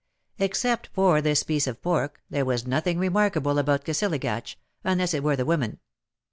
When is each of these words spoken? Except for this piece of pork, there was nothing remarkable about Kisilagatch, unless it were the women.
Except 0.39 0.87
for 0.93 1.21
this 1.21 1.43
piece 1.43 1.67
of 1.67 1.79
pork, 1.79 2.23
there 2.27 2.43
was 2.43 2.65
nothing 2.65 2.97
remarkable 2.97 3.59
about 3.59 3.85
Kisilagatch, 3.85 4.55
unless 4.83 5.13
it 5.13 5.21
were 5.23 5.35
the 5.35 5.45
women. 5.45 5.77